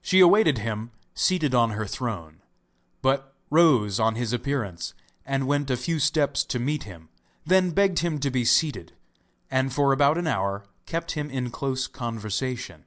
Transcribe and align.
She 0.00 0.18
awaited 0.18 0.58
him 0.58 0.90
seated 1.14 1.54
on 1.54 1.70
her 1.78 1.86
throne, 1.86 2.42
but 3.02 3.32
rose 3.50 4.00
on 4.00 4.16
his 4.16 4.32
appearance, 4.32 4.94
and 5.24 5.46
went 5.46 5.70
a 5.70 5.76
few 5.76 6.00
steps 6.00 6.42
to 6.46 6.58
meet 6.58 6.82
him; 6.82 7.08
then 7.46 7.70
begged 7.70 8.00
him 8.00 8.18
to 8.18 8.32
be 8.32 8.44
seated, 8.44 8.94
and 9.48 9.72
for 9.72 9.92
about 9.92 10.18
an 10.18 10.26
hour 10.26 10.64
kept 10.86 11.12
him 11.12 11.30
in 11.30 11.52
close 11.52 11.86
conversation. 11.86 12.84